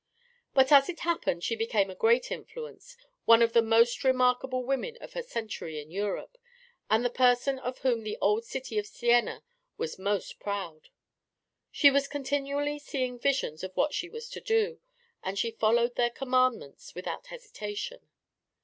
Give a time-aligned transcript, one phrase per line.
[0.55, 4.97] But as it happened she became a great influence, one of the most remarkable women
[4.99, 6.39] of her century in Europe,
[6.89, 9.43] and the person of whom the old city of Siena
[9.77, 10.89] was most proud.
[11.69, 14.79] She was continually seeing visions of what she was to do,
[15.23, 18.09] and she followed their commands without hesitation.